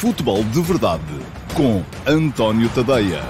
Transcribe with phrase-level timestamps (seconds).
[0.00, 1.04] Futebol de Verdade
[1.54, 3.20] com António Tadeia.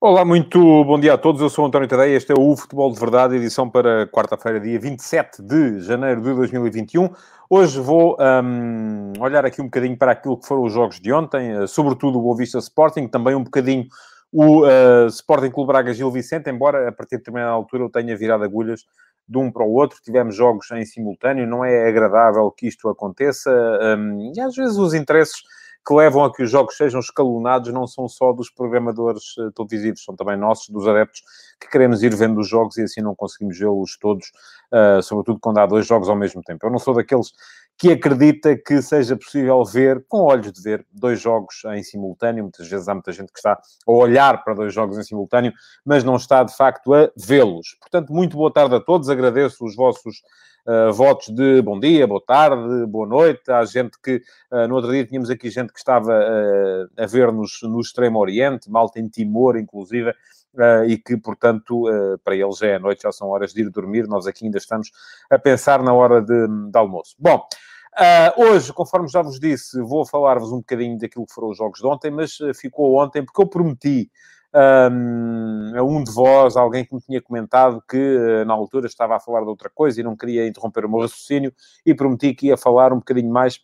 [0.00, 1.42] Olá, muito bom dia a todos.
[1.42, 2.14] Eu sou António Tadeia.
[2.16, 7.10] Este é o Futebol de Verdade, edição para quarta-feira, dia 27 de janeiro de 2021.
[7.50, 11.50] Hoje vou um, olhar aqui um bocadinho para aquilo que foram os jogos de ontem,
[11.50, 13.88] eh, sobretudo o Boa Vista Sporting, também um bocadinho
[14.32, 18.16] o uh, Sporting Clube Braga Gil Vicente, embora a partir de determinada altura eu tenha
[18.16, 18.84] virado agulhas
[19.28, 23.50] de um para o outro, tivemos jogos em simultâneo, não é agradável que isto aconteça,
[23.98, 25.42] um, e às vezes os interesses
[25.86, 30.02] que levam a que os jogos sejam escalonados não são só dos programadores uh, televisivos,
[30.02, 31.22] são também nossos, dos adeptos,
[31.60, 34.32] que queremos ir vendo os jogos e assim não conseguimos vê-los todos,
[34.72, 36.66] uh, sobretudo quando há dois jogos ao mesmo tempo.
[36.66, 37.32] Eu não sou daqueles
[37.78, 42.44] que acredita que seja possível ver, com olhos de ver, dois jogos em simultâneo.
[42.44, 45.52] Muitas vezes há muita gente que está a olhar para dois jogos em simultâneo,
[45.84, 47.76] mas não está, de facto, a vê-los.
[47.80, 49.10] Portanto, muito boa tarde a todos.
[49.10, 50.22] Agradeço os vossos
[50.66, 53.50] uh, votos de bom dia, boa tarde, boa noite.
[53.50, 57.60] Há gente que, uh, no outro dia tínhamos aqui gente que estava uh, a ver-nos
[57.62, 60.12] no Extremo Oriente, malta em Timor, inclusive,
[60.54, 63.68] Uh, e que, portanto, uh, para eles já é noite, já são horas de ir
[63.68, 64.90] dormir, nós aqui ainda estamos
[65.28, 67.14] a pensar na hora de, de almoço.
[67.18, 67.46] Bom,
[67.92, 71.80] uh, hoje, conforme já vos disse, vou falar-vos um bocadinho daquilo que foram os jogos
[71.80, 74.10] de ontem, mas ficou ontem porque eu prometi
[74.56, 79.20] um, a um de vós, alguém que me tinha comentado que na altura estava a
[79.20, 81.52] falar de outra coisa e não queria interromper o meu raciocínio,
[81.84, 83.60] e prometi que ia falar um bocadinho mais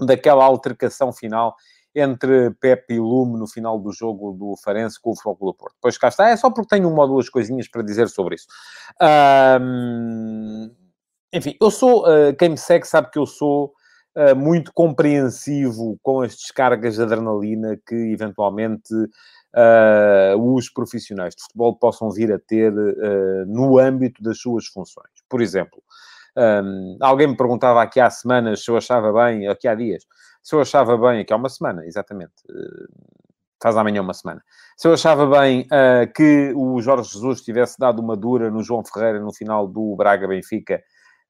[0.00, 1.54] daquela altercação final
[1.94, 5.74] entre Pepe e Lume no final do jogo do Farense com o Futebol do Porto.
[5.74, 8.46] Depois cá está, é só porque tenho uma ou duas coisinhas para dizer sobre isso.
[9.60, 10.70] Um,
[11.32, 13.74] enfim, eu sou, uh, quem me segue sabe que eu sou
[14.16, 18.94] uh, muito compreensivo com as descargas de adrenalina que eventualmente
[20.38, 22.72] os profissionais de futebol possam vir a ter
[23.46, 25.10] no âmbito das suas funções.
[25.28, 25.82] Por exemplo,
[26.36, 30.04] um, alguém me perguntava aqui há semanas se eu achava bem, aqui há dias,
[30.42, 32.86] se eu achava bem, aqui há uma semana, exatamente, eh,
[33.62, 34.42] faz amanhã uma semana,
[34.76, 38.82] se eu achava bem uh, que o Jorge Jesus tivesse dado uma dura no João
[38.82, 40.82] Ferreira no final do Braga-Benfica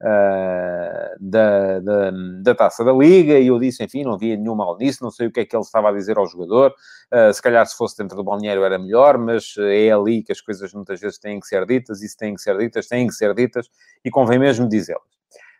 [0.02, 2.10] uh, da, da,
[2.42, 5.28] da, Taça da Liga, e eu disse, enfim, não havia nenhum mal nisso, não sei
[5.28, 6.74] o que é que ele estava a dizer ao jogador,
[7.12, 10.40] uh, se calhar se fosse dentro do balneário era melhor, mas é ali que as
[10.40, 13.14] coisas muitas vezes têm que ser ditas, e se têm que ser ditas, têm que
[13.14, 13.68] ser ditas,
[14.04, 15.02] e convém mesmo dizê-las.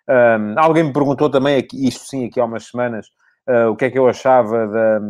[0.09, 3.07] Um, alguém me perguntou também, aqui, isto sim, aqui há umas semanas,
[3.69, 5.01] o que é que eu achava da,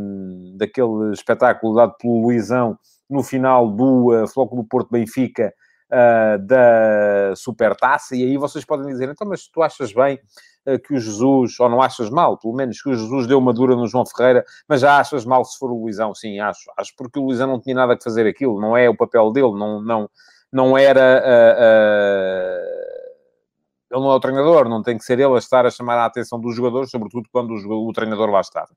[0.56, 2.78] daquele espetáculo dado pelo Luizão
[3.12, 5.53] no final do uh, Flóculo Porto Benfica
[5.92, 10.19] uh, da Supertaça, e aí vocês podem dizer, então, mas tu achas bem
[10.66, 13.53] uh, que o Jesus, ou não achas mal, pelo menos que o Jesus deu uma
[13.53, 16.14] dura no João Ferreira, mas já achas mal se for o Luizão?
[16.14, 16.70] Sim, acho.
[16.76, 19.53] Acho porque o Luizão não tinha nada que fazer aquilo, não é o papel dele,
[19.53, 20.10] não, não,
[20.53, 21.22] não era...
[21.22, 22.82] Uh,
[23.92, 26.06] ele não é o treinador, não tem que ser ele a estar a chamar a
[26.06, 28.70] atenção dos jogadores, sobretudo quando o, o treinador lá estava.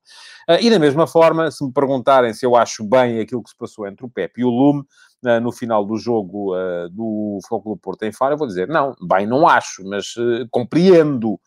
[0.46, 3.56] Uh, e da mesma forma, se me perguntarem se eu acho bem aquilo que se
[3.56, 4.84] passou entre o Pepe e o Lume,
[5.24, 8.94] uh, no final do jogo uh, do do Porto em Faro, eu vou dizer, não,
[9.08, 10.14] bem, não acho, mas
[10.50, 11.40] compreendo.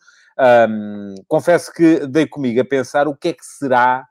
[0.68, 4.06] Um, confesso que dei comigo a pensar o que é que será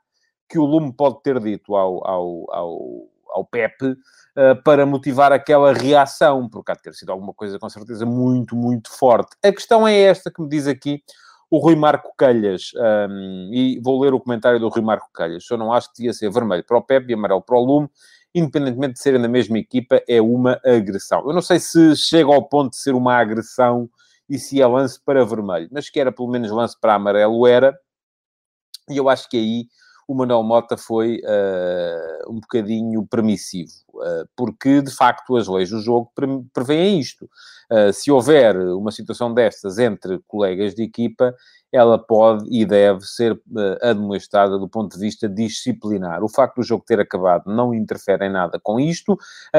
[0.48, 3.96] que o Lume pode ter dito ao, ao, ao, ao Pepe
[4.36, 8.54] eh, para motivar aquela reação, porque há de ter sido alguma coisa com certeza muito,
[8.54, 9.36] muito forte.
[9.42, 11.02] A questão é esta que me diz aqui
[11.50, 12.70] o Rui Marco Calhas,
[13.10, 15.44] um, e vou ler o comentário do Rui Marco Calhas.
[15.50, 17.90] Eu não acho que devia ser vermelho para o Pepe e amarelo para o Lume,
[18.34, 21.20] independentemente de serem da mesma equipa, é uma agressão.
[21.26, 23.88] Eu não sei se chega ao ponto de ser uma agressão
[24.28, 27.76] e se é lance para vermelho, mas que era pelo menos lance para amarelo, era.
[28.88, 29.66] E eu acho que aí
[30.10, 35.80] o Manuel Mota foi uh, um bocadinho permissivo, uh, porque de facto as leis do
[35.80, 37.30] jogo pre prevêem isto.
[37.70, 41.32] Uh, se houver uma situação destas entre colegas de equipa,
[41.70, 43.40] ela pode e deve ser uh,
[43.80, 46.24] admoestada do ponto de vista disciplinar.
[46.24, 49.16] O facto do jogo ter acabado não interfere em nada com isto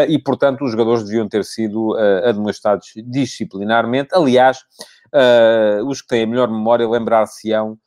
[0.09, 1.95] e, portanto, os jogadores deviam ter sido
[2.25, 4.09] admoestados disciplinarmente.
[4.13, 4.65] Aliás,
[5.87, 7.79] os que têm a melhor memória lembrar-se-ão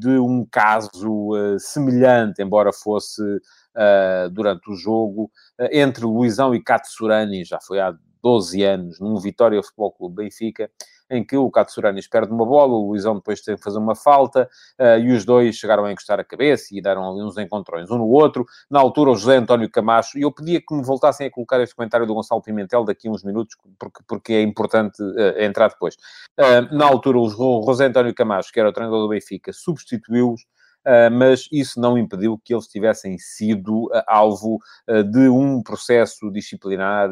[0.00, 5.30] de um caso uh, semelhante, embora fosse uh, durante o jogo,
[5.72, 10.70] entre Luizão e Katsurani, já foi há 12 anos, num Vitória Futebol Clube Benfica,
[11.10, 14.48] em que o Katsuranis perde uma bola, o Luizão depois tem que fazer uma falta,
[14.78, 17.98] uh, e os dois chegaram a encostar a cabeça e deram ali uns encontrões um
[17.98, 18.46] no outro.
[18.70, 21.74] Na altura, o José António Camacho, e eu pedia que me voltassem a colocar este
[21.74, 25.94] comentário do Gonçalo Pimentel daqui a uns minutos, porque, porque é importante uh, entrar depois.
[26.38, 30.46] Uh, na altura, o José António Camacho, que era o treinador do Benfica, substituiu-os
[30.88, 34.58] Uh, mas isso não impediu que eles tivessem sido uh, alvo
[34.88, 37.10] uh, de um processo disciplinar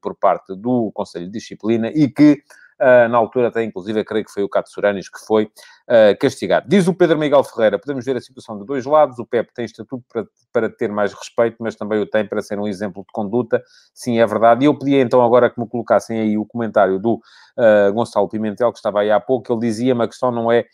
[0.00, 2.42] por parte do Conselho de Disciplina e que
[2.80, 6.66] Uh, na altura, até inclusive, creio que foi o Cato Suranis que foi uh, castigado.
[6.66, 9.18] Diz o Pedro Miguel Ferreira: podemos ver a situação de dois lados.
[9.18, 12.58] O Pep tem estatuto para, para ter mais respeito, mas também o tem para ser
[12.58, 13.62] um exemplo de conduta.
[13.92, 14.64] Sim, é verdade.
[14.64, 18.72] E eu pedia então agora que me colocassem aí o comentário do uh, Gonçalo Pimentel,
[18.72, 19.52] que estava aí há pouco.
[19.52, 20.64] Ele dizia-me a questão não é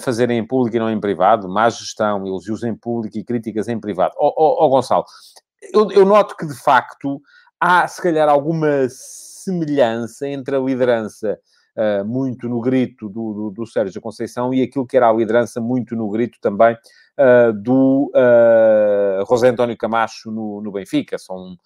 [0.00, 3.78] fazerem em público e não em privado, má gestão, elogios em público e críticas em
[3.78, 4.14] privado.
[4.16, 5.04] Ó oh, oh, oh, Gonçalo,
[5.74, 7.20] eu, eu noto que de facto
[7.60, 8.86] há se calhar alguma
[9.44, 11.38] semelhança entre a liderança
[11.76, 15.60] uh, muito no grito do, do, do, Sérgio Conceição e aquilo que era a liderança
[15.60, 21.18] muito no grito também uh, do uh, José António Camacho no, no Benfica.
[21.18, 21.56] São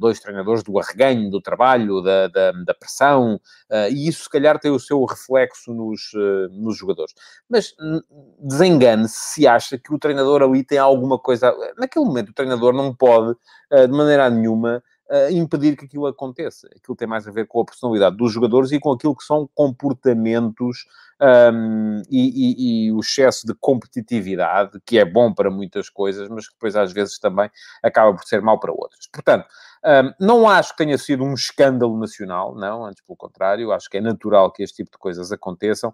[0.00, 3.40] dois treinadores do arreganho, do trabalho, da, da, da pressão,
[3.92, 6.10] e isso se calhar tem o seu reflexo nos,
[6.50, 7.14] nos jogadores.
[7.48, 7.72] Mas
[8.40, 11.54] desengane-se se acha que o treinador ali tem alguma coisa.
[11.78, 13.38] Naquele momento, o treinador não pode,
[13.70, 16.68] de maneira nenhuma, uh, impedir que aquilo aconteça.
[16.74, 19.48] Aquilo tem mais a ver com a personalidade dos jogadores e com aquilo que são
[19.54, 20.86] comportamentos
[21.20, 26.48] um, e, e, e, o excesso de competitividade, que é bom para muitas coisas, mas
[26.48, 27.50] que depois às vezes também
[27.82, 29.06] acaba por ser mau para outras.
[29.12, 29.46] Portanto,
[29.84, 33.98] um, não acho que tenha sido um escândalo nacional, não, antes pelo contrário, acho que
[33.98, 35.92] é natural que este tipo de coisas aconteçam,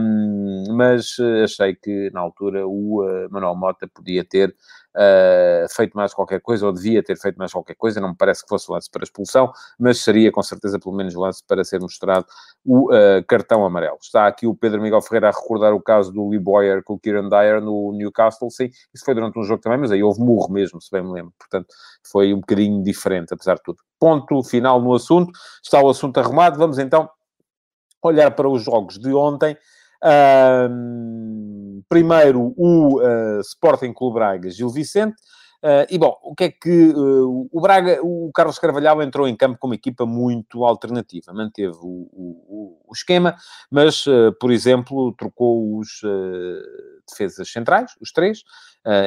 [0.00, 4.54] um, mas eh, achei que na altura o uh, Manuel Mota podia ter
[4.94, 8.42] uh, feito mais qualquer coisa, ou devia ter feito mais qualquer coisa, não me parece
[8.42, 12.26] que fosse lance para expulsão, mas seria com certeza pelo menos lance para ser mostrado
[12.64, 13.98] o uh, cartão amarelo.
[14.00, 16.98] Está aqui o Pedro Miguel Ferreira a recordar o caso do Lee Boyer com o
[16.98, 20.52] Kieran Dyer no Newcastle, sim, isso foi durante um jogo também, mas aí houve murro
[20.52, 21.68] mesmo, se bem me lembro, portanto
[22.10, 23.78] foi um bocadinho diferente, apesar de tudo.
[23.98, 25.32] Ponto final no assunto,
[25.62, 27.08] está o assunto arrumado, vamos então
[28.02, 29.56] olhar para os jogos de ontem.
[31.88, 35.16] Primeiro, o uh, Sporting Clube Braga, Gil Vicente.
[35.60, 39.34] Uh, e bom, o que é que uh, o Braga, o Carlos Carvalhal entrou em
[39.34, 43.34] campo com uma equipa muito alternativa, manteve o, o, o esquema,
[43.68, 44.04] mas,
[44.38, 46.00] por exemplo, trocou os
[47.10, 48.42] defesas centrais, os três,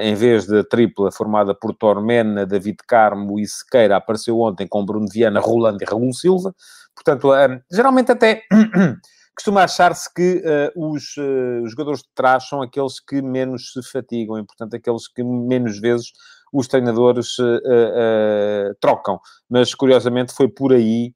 [0.03, 5.07] em vez da tripla formada por Tormena, David Carmo e Sequeira, apareceu ontem com Bruno
[5.12, 6.53] Viana, Rolando e Raul Silva,
[6.94, 7.30] portanto,
[7.71, 8.44] geralmente até
[9.36, 10.44] costuma achar-se que
[10.75, 14.75] uh, os, uh, os, jogadores de trás são aqueles que menos se fatigam e, portanto,
[14.75, 16.12] aqueles que menos vezes
[16.51, 19.19] os treinadores uh, trocam.
[19.50, 21.13] Mas, curiosamente, foi por aí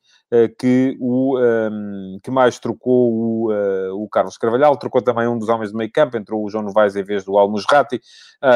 [0.59, 5.47] que o um, ehm, que mais trocou o, o Carlos Carvalhal, trocou também um dos
[5.47, 8.01] homens do meio campo, entrou o João Novaes em vez do Almusrati,
[8.43, 8.47] um,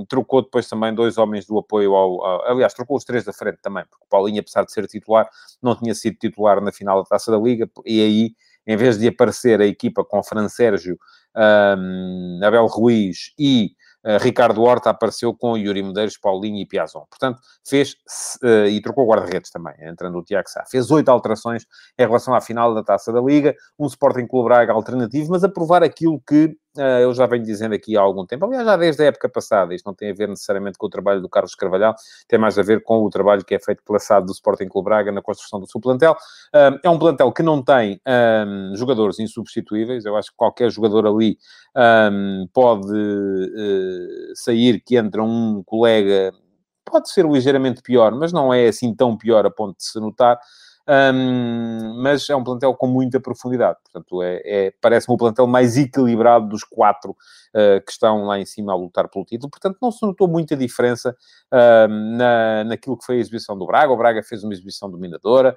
[0.00, 3.32] ehm, trocou depois também dois homens do apoio ao, ao, Aliás, trocou os três da
[3.32, 5.28] frente também, porque o Paulinho, apesar de ser titular,
[5.62, 8.30] não tinha sido titular na final da Taça da Liga, e aí
[8.66, 10.98] em vez de aparecer a equipa com Fran Sérgio,
[11.36, 13.72] um, Abel Ruiz e uh,
[14.20, 17.04] Ricardo Horta, apareceu com Yuri Medeiros, Paulinho e Piazon.
[17.08, 17.94] Portanto, fez,
[18.42, 20.64] uh, e trocou guarda-redes também, entrando o Tiago Sá.
[20.70, 21.64] Fez oito alterações
[21.98, 25.48] em relação à final da Taça da Liga, um Sporting Clube Braga alternativo, mas a
[25.48, 26.56] provar aquilo que
[27.00, 29.84] eu já venho dizendo aqui há algum tempo, aliás, já desde a época passada, isto
[29.86, 31.94] não tem a ver necessariamente com o trabalho do Carlos Carvalhal,
[32.26, 34.86] tem mais a ver com o trabalho que é feito pela SAD do Sporting Clube
[34.86, 36.12] Braga na construção do seu plantel.
[36.54, 41.06] Uh, é um plantel que não tem um, jogadores insubstituíveis, eu acho que qualquer jogador
[41.06, 41.36] ali
[41.76, 46.32] um, pode uh, sair que entra um colega,
[46.84, 50.38] pode ser ligeiramente pior, mas não é assim tão pior a ponto de se notar.
[50.88, 53.78] Um, mas é um plantel com muita profundidade.
[53.84, 58.44] Portanto, é, é parece-me o plantel mais equilibrado dos quatro uh, que estão lá em
[58.44, 59.50] cima a lutar pelo título.
[59.50, 61.16] Portanto, não se notou muita diferença
[61.52, 63.92] na, naquilo que foi a exibição do Braga.
[63.92, 65.56] O Braga fez uma exibição dominadora.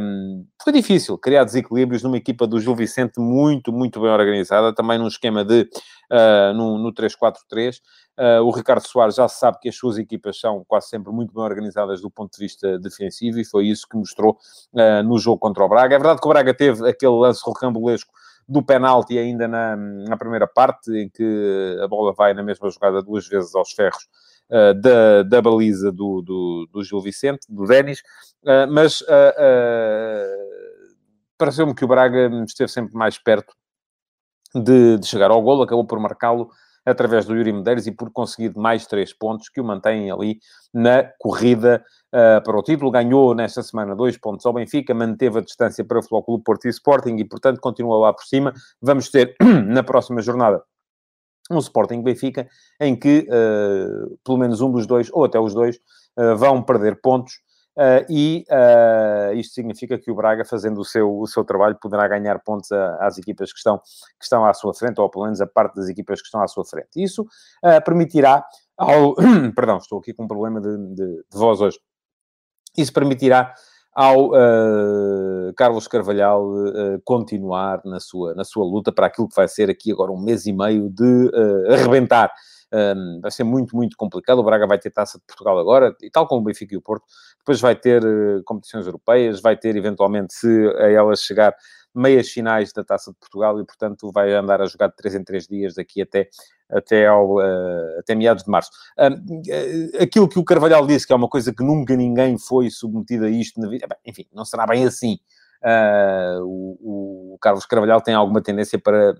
[0.00, 4.98] Um, foi difícil criar desequilíbrios numa equipa do Gil Vicente muito, muito bem organizada, também
[4.98, 5.68] num esquema de
[6.10, 7.76] uh, no, no 3-4-3.
[8.18, 11.42] Uh, o Ricardo Soares já sabe que as suas equipas são quase sempre muito bem
[11.42, 14.36] organizadas do ponto de vista defensivo e foi isso que mostrou
[14.74, 15.94] uh, no jogo contra o Braga.
[15.94, 18.12] É verdade que o Braga teve aquele lance rocambolesco
[18.46, 23.00] do penalti ainda na, na primeira parte, em que a bola vai na mesma jogada
[23.00, 24.06] duas vezes aos ferros
[24.50, 28.02] uh, da, da baliza do, do, do Gil Vicente, do Denis,
[28.70, 29.02] mas
[31.38, 33.54] pareceu-me que o Braga esteve sempre mais perto
[34.54, 36.50] de, de chegar ao golo, acabou por marcá-lo
[36.84, 40.38] através do Yuri Medeiros e por conseguir mais três pontos que o mantêm ali
[40.72, 42.90] na corrida uh, para o título.
[42.90, 46.70] Ganhou nesta semana dois pontos ao Benfica, manteve a distância para o Clube Porto e
[46.70, 48.52] Sporting e, portanto, continua lá por cima.
[48.80, 50.62] Vamos ter na próxima jornada
[51.50, 52.48] um Sporting Benfica
[52.80, 55.76] em que uh, pelo menos um dos dois, ou até os dois,
[56.16, 57.40] uh, vão perder pontos
[57.76, 62.06] Uh, e uh, isto significa que o Braga, fazendo o seu, o seu trabalho, poderá
[62.08, 65.40] ganhar pontos a, às equipas que estão, que estão à sua frente, ou pelo menos
[65.40, 66.88] a parte das equipas que estão à sua frente.
[66.96, 68.44] Isso uh, permitirá
[68.76, 69.14] ao...
[69.54, 71.78] Perdão, estou aqui com um problema de, de, de voz hoje.
[72.76, 73.54] Isso permitirá
[73.92, 79.48] ao uh, Carlos Carvalhal uh, continuar na sua, na sua luta para aquilo que vai
[79.48, 82.32] ser aqui agora um mês e meio de uh, arrebentar.
[82.72, 84.38] Um, vai ser muito, muito complicado.
[84.38, 86.82] O Braga vai ter Taça de Portugal agora, e tal como o Benfica e o
[86.82, 87.04] Porto.
[87.38, 88.02] Depois vai ter
[88.44, 91.54] competições europeias, vai ter, eventualmente, se a elas chegar,
[91.94, 95.24] meias finais da Taça de Portugal e, portanto, vai andar a jogar de 3 em
[95.24, 96.28] 3 dias daqui até,
[96.70, 98.70] até, ao, uh, até meados de março.
[98.98, 103.24] Uh, aquilo que o Carvalhal disse, que é uma coisa que nunca ninguém foi submetido
[103.24, 105.18] a isto na vida, enfim, não será bem assim.
[105.62, 109.14] Uh, o, o, Carlos Carvalhal tem alguma tendência para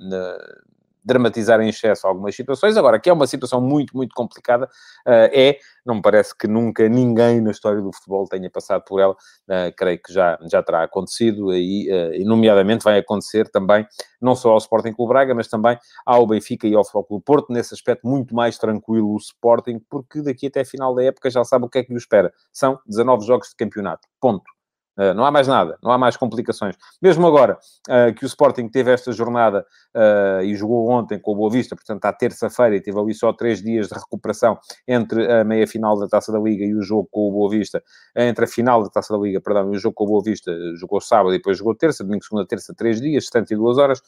[1.11, 2.76] dramatizar em excesso algumas situações.
[2.76, 6.88] Agora, que é uma situação muito, muito complicada, uh, é, não me parece que nunca
[6.88, 9.12] ninguém na história do futebol tenha passado por ela.
[9.12, 13.87] Uh, creio que já, já terá acontecido e, uh, e, nomeadamente, vai acontecer também,
[14.21, 15.76] não só ao Sporting Clube Braga, mas também
[16.07, 20.23] ao Benfica e ao Futebol Clube Porto, nesse aspecto muito mais tranquilo o Sporting, porque
[20.23, 22.33] daqui até a final da época já sabe o que é que lhe espera.
[22.52, 24.07] São 19 jogos de campeonato.
[24.21, 24.60] Ponto.
[25.00, 26.76] Uh, não há mais nada, não há mais complicações.
[27.00, 29.64] Mesmo agora uh, que o Sporting teve esta jornada
[29.97, 33.33] uh, e jogou ontem com o Boa Vista, portanto, à terça-feira, e teve ali só
[33.33, 37.30] três dias de recuperação entre a meia-final da Taça da Liga e o jogo com
[37.30, 37.83] o Boa Vista,
[38.14, 40.52] entre a final da Taça da Liga, perdão, e o jogo com o Boa Vista,
[40.76, 44.02] jogou sábado e depois jogou terça, domingo, segunda, terça, três dias, 72 horas.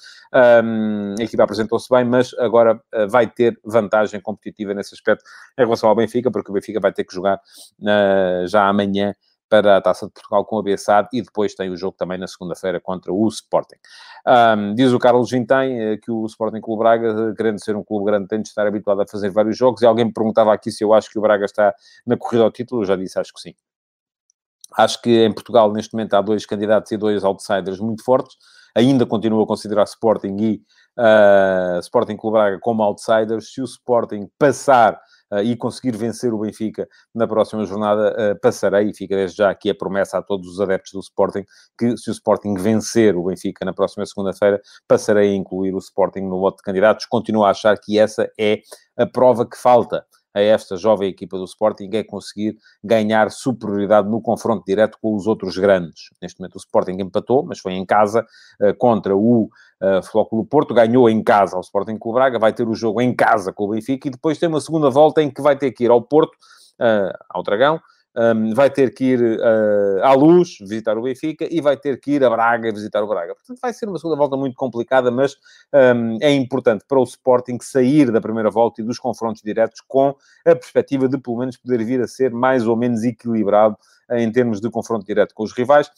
[0.62, 5.24] Um, a equipa apresentou-se bem, mas agora vai ter vantagem competitiva nesse aspecto
[5.58, 7.40] em relação ao Benfica, porque o Benfica vai ter que jogar
[8.46, 9.14] já amanhã
[9.52, 12.26] para a Taça de Portugal com a Bessade e depois tem o jogo também na
[12.26, 13.76] segunda-feira contra o Sporting.
[14.26, 17.84] Um, diz o Carlos Vintém eh, que o Sporting Clube Braga, eh, querendo ser um
[17.84, 20.72] clube grande, tem de estar habituado a fazer vários jogos e alguém me perguntava aqui
[20.72, 21.74] se eu acho que o Braga está
[22.06, 23.54] na corrida ao título, eu já disse, acho que sim.
[24.74, 28.38] Acho que em Portugal, neste momento, há dois candidatos e dois outsiders muito fortes.
[28.74, 30.62] Ainda continuo a considerar Sporting e
[30.98, 33.52] uh, Sporting Clube Braga como outsiders.
[33.52, 34.98] Se o Sporting passar
[35.40, 39.70] e conseguir vencer o Benfica na próxima jornada, uh, passarei, e fica desde já aqui
[39.70, 41.44] a promessa a todos os adeptos do Sporting,
[41.78, 46.22] que se o Sporting vencer o Benfica na próxima segunda-feira, passarei a incluir o Sporting
[46.22, 47.06] no lote de candidatos.
[47.06, 48.60] Continuo a achar que essa é
[48.96, 54.20] a prova que falta a esta jovem equipa do Sporting é conseguir ganhar superioridade no
[54.20, 56.10] confronto direto com os outros grandes.
[56.20, 58.26] Neste momento o Sporting empatou, mas foi em casa
[58.60, 62.68] uh, contra o uh, Flóculo Porto, ganhou em casa ao Sporting Clube Braga, vai ter
[62.68, 65.42] o jogo em casa com o Benfica e depois tem uma segunda volta em que
[65.42, 66.34] vai ter que ir ao Porto,
[66.80, 67.80] uh, ao Dragão,
[68.16, 72.12] um, vai ter que ir uh, à Luz visitar o Benfica e vai ter que
[72.12, 73.34] ir a Braga visitar o Braga.
[73.34, 75.36] Portanto, vai ser uma segunda volta muito complicada, mas
[75.72, 80.14] um, é importante para o Sporting sair da primeira volta e dos confrontos diretos com
[80.46, 83.76] a perspectiva de, pelo menos, poder vir a ser mais ou menos equilibrado
[84.10, 85.90] em termos de confronto direto com os rivais,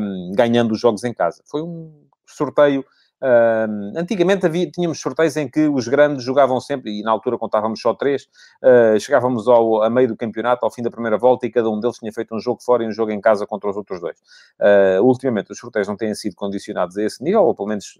[0.00, 1.42] um, ganhando os jogos em casa.
[1.46, 1.92] Foi um
[2.26, 2.84] sorteio
[3.22, 7.80] Uh, antigamente havia, tínhamos sorteios em que os grandes jogavam sempre, e na altura contávamos
[7.80, 8.24] só três,
[8.62, 11.78] uh, chegávamos ao, a meio do campeonato, ao fim da primeira volta, e cada um
[11.78, 14.18] deles tinha feito um jogo fora e um jogo em casa contra os outros dois.
[14.60, 17.96] Uh, ultimamente, os sorteios não têm sido condicionados a esse nível, ou pelo menos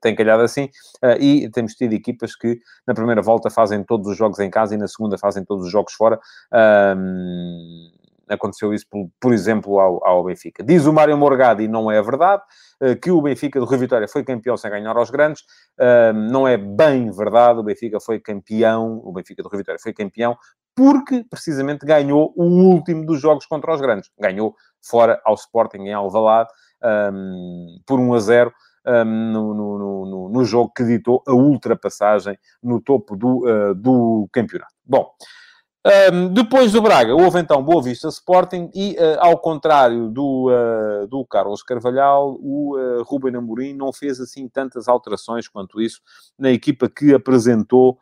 [0.00, 0.70] têm calhado assim,
[1.20, 4.78] e temos tido equipas que na primeira volta fazem todos os jogos em casa e
[4.78, 6.18] na segunda fazem todos os jogos fora.
[8.28, 10.62] Aconteceu isso, por, por exemplo, ao, ao, Benfica.
[10.62, 12.42] Diz o Mário Morgado, e não é verdade,
[12.80, 15.42] eh, que o Benfica do Rio Vitória foi campeão sem ganhar aos grandes.
[16.30, 20.36] Não é bem verdade, o Benfica foi campeão, o Benfica do Rio Vitória foi campeão
[20.78, 24.10] porque, precisamente, ganhou o último dos jogos contra os grandes.
[24.16, 26.50] Ganhou fora ao Sporting em Alvalade,
[27.12, 28.52] um, por 1 a 0.
[28.86, 34.28] Um, no, no, no, no, jogo que ditou a ultrapassagem no topo do, uh, do
[34.32, 34.72] campeonato.
[34.86, 35.10] Bom,
[35.86, 41.06] um, depois do Braga, houve então Boa Vista Sporting e, uh, ao contrário do, uh,
[41.06, 46.00] do Carlos Carvalhal, o uh, Ruben Amorim não fez assim tantas alterações quanto isso
[46.36, 47.98] na equipa que apresentou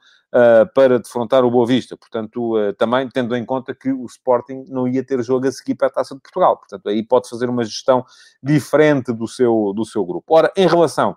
[0.74, 1.96] para defrontar o Boa Vista.
[1.96, 5.86] Portanto, também tendo em conta que o Sporting não ia ter jogo a seguir para
[5.86, 6.58] a Taça de Portugal.
[6.58, 8.04] Portanto, aí pode fazer uma gestão
[8.42, 10.34] diferente do seu, do seu grupo.
[10.34, 11.16] Ora, em relação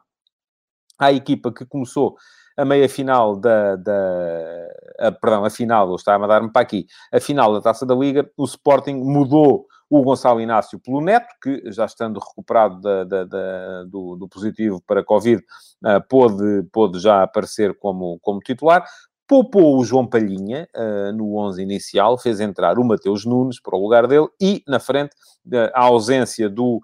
[0.97, 2.15] à equipa que começou
[2.59, 4.67] a meia final da, da
[4.99, 8.29] a, perdão, a final, está a mandar-me para aqui, a final da Taça da Liga,
[8.35, 13.83] o Sporting mudou o Gonçalo Inácio pelo Neto, que já estando recuperado da, da, da,
[13.85, 18.85] do, do, positivo para Covid, uh, pôde, pôde já aparecer como, como titular.
[19.27, 23.81] Poupou o João Palhinha uh, no 11 inicial, fez entrar o Mateus Nunes para o
[23.81, 25.15] lugar dele e, na frente,
[25.47, 26.79] uh, a ausência do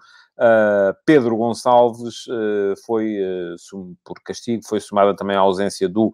[1.04, 6.12] Pedro Gonçalves uh, foi, uh, por castigo, foi somada também a ausência do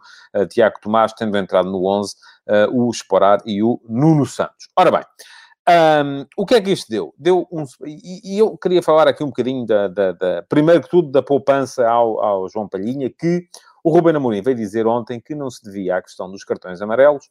[0.49, 2.15] Tiago Tomás, tendo entrado no 11
[2.73, 4.69] o Esporar e o Nuno Santos.
[4.77, 5.03] Ora bem,
[6.05, 7.15] um, o que é que isto deu?
[7.17, 7.65] Deu um...
[7.87, 11.23] E, e eu queria falar aqui um bocadinho, da, da, da, primeiro que tudo, da
[11.23, 13.47] poupança ao, ao João Palhinha, que
[13.85, 17.29] o Ruben Amorim veio dizer ontem que não se devia à questão dos cartões amarelos,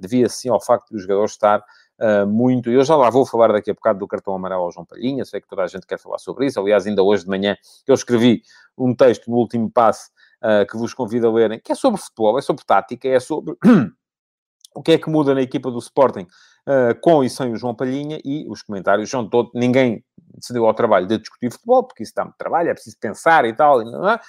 [0.00, 1.62] devia sim ao facto de o jogador estar
[2.00, 2.70] uh, muito.
[2.70, 5.40] Eu já lá vou falar daqui a bocado do cartão amarelo ao João Palhinha, sei
[5.40, 6.60] que toda a gente quer falar sobre isso.
[6.60, 8.42] Aliás, ainda hoje de manhã eu escrevi
[8.76, 10.10] um texto no último passe
[10.42, 13.56] uh, que vos convido a lerem, que é sobre futebol, é sobre tática, é sobre
[14.74, 16.26] o que é que muda na equipa do Sporting
[16.66, 19.52] uh, com e sem o João Palhinha e os comentários são todos.
[19.54, 20.04] Ninguém
[20.40, 23.44] se deu ao trabalho de discutir futebol, porque isso dá muito trabalho, é preciso pensar
[23.46, 23.82] e tal.
[23.82, 24.20] E uh,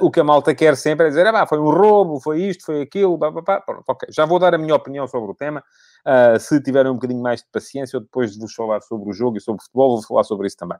[0.00, 2.82] o que a malta quer sempre é dizer: ah, foi um roubo, foi isto, foi
[2.82, 3.60] aquilo, pá, pá, pá.
[3.60, 4.08] Pronto, ok.
[4.10, 5.62] Já vou dar a minha opinião sobre o tema.
[6.06, 9.12] Uh, se tiverem um bocadinho mais de paciência, eu depois de vos falar sobre o
[9.12, 10.78] jogo e sobre o futebol, vou falar sobre isso também.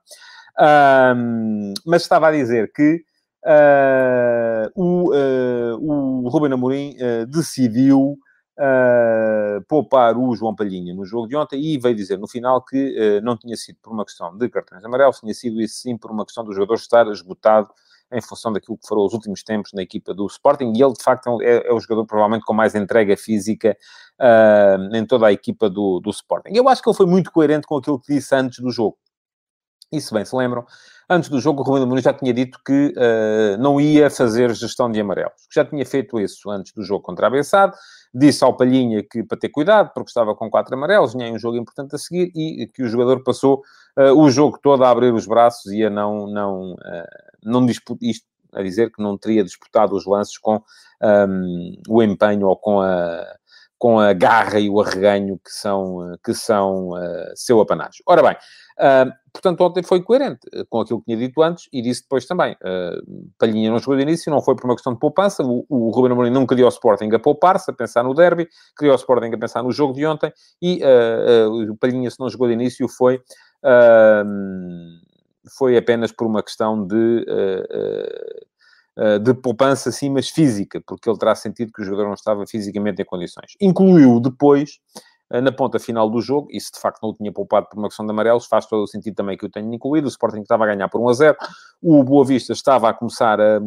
[1.87, 3.05] mas estava a dizer que.
[3.45, 8.17] Uh, o, uh, o Ruben Amorim uh, decidiu
[8.59, 12.97] uh, poupar o João Palhinha no jogo de ontem e veio dizer no final que
[12.99, 16.11] uh, não tinha sido por uma questão de cartões amarelos, tinha sido isso sim por
[16.11, 17.69] uma questão do jogador estar esgotado
[18.13, 21.03] em função daquilo que foram os últimos tempos na equipa do Sporting, e ele, de
[21.03, 23.77] facto, é, é o jogador provavelmente com mais entrega física
[24.21, 26.51] uh, em toda a equipa do, do Sporting.
[26.55, 28.97] Eu acho que ele foi muito coerente com aquilo que disse antes do jogo.
[29.93, 30.65] E se bem se lembram,
[31.09, 34.91] antes do jogo, o Rubem Muniz já tinha dito que uh, não ia fazer gestão
[34.91, 35.47] de amarelos.
[35.53, 37.77] Já tinha feito isso antes do jogo contra a Bessade,
[38.15, 41.57] Disse ao Palhinha que para ter cuidado, porque estava com quatro amarelos, tinha um jogo
[41.57, 43.63] importante a seguir e que o jogador passou
[43.99, 47.99] uh, o jogo todo a abrir os braços e a não, não, uh, não disputar
[48.03, 50.63] isto a dizer que não teria disputado os lances com
[51.03, 53.25] um, o empenho ou com a,
[53.83, 58.05] com a garra e o arreganho que são, que são uh, seu apanágio.
[58.07, 61.83] Ora bem, uh, portanto, ontem foi coerente eh, com aquilo que tinha dito antes e
[61.83, 62.53] disse depois também.
[62.63, 65.43] Uh, Palhinha não jogou de início, não foi por uma questão de poupança.
[65.43, 68.47] O, o Ruben Amorim não queria o Sporting a poupar-se, a pensar no derby,
[68.79, 70.81] queria o Sporting a pensar no jogo de ontem e
[71.69, 73.21] o Palhinha, se não jogou de início, foi
[75.57, 78.47] foi apenas por uma questão de uh,
[78.97, 82.47] eh, de poupança, sim, mas física, porque ele terá sentido que o jogador não estava
[82.47, 83.53] fisicamente em condições.
[83.59, 85.03] Incluiu depois, eh,
[85.41, 87.89] na ponta final do jogo, e se de facto não o tinha poupado por uma
[87.89, 90.07] questão de amarelos, faz todo o sentido também que o tenha incluído.
[90.07, 91.37] O Sporting estava a ganhar por 1 a 0,
[91.83, 93.59] o Boa Vista estava a começar a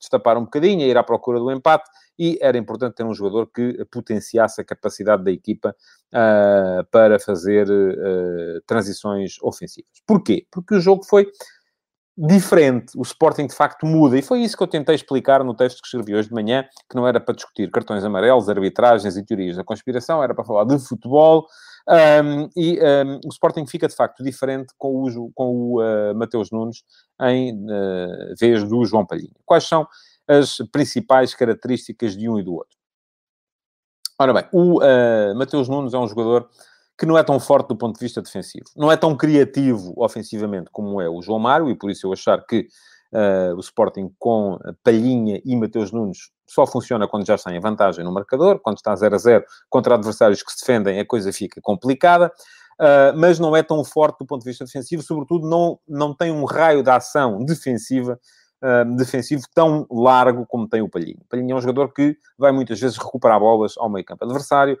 [0.00, 1.88] destapar um bocadinho, a ir à procura do empate,
[2.18, 5.74] e era importante ter um jogador que potenciasse a capacidade da equipa
[6.12, 9.90] uh, para fazer uh, transições ofensivas.
[10.06, 10.46] Porquê?
[10.50, 11.30] Porque o jogo foi
[12.16, 12.96] diferente.
[12.96, 14.18] O Sporting, de facto, muda.
[14.18, 16.96] E foi isso que eu tentei explicar no texto que escrevi hoje de manhã, que
[16.96, 20.78] não era para discutir cartões amarelos, arbitragens e teorias da conspiração, era para falar de
[20.78, 21.46] futebol.
[21.88, 26.50] Um, e um, o Sporting fica, de facto, diferente com o, com o uh, Mateus
[26.50, 26.84] Nunes
[27.22, 29.34] em uh, vez do João Palhinha.
[29.44, 29.86] Quais são
[30.28, 32.76] as principais características de um e do outro?
[34.18, 36.48] Ora bem, o uh, Mateus Nunes é um jogador
[36.98, 38.66] que não é tão forte do ponto de vista defensivo.
[38.76, 42.44] Não é tão criativo ofensivamente como é o João Mário, e por isso eu achar
[42.46, 42.68] que
[43.12, 48.04] uh, o Sporting com Palhinha e Mateus Nunes só funciona quando já está em vantagem
[48.04, 51.60] no marcador, quando está 0 a 0 contra adversários que se defendem, a coisa fica
[51.62, 52.32] complicada.
[52.80, 56.32] Uh, mas não é tão forte do ponto de vista defensivo, sobretudo não, não tem
[56.32, 58.18] um raio de ação defensiva
[58.96, 61.18] defensivo tão largo como tem o Palhinho.
[61.20, 64.78] O Palhinho é um jogador que vai muitas vezes recuperar bolas ao meio campo adversário,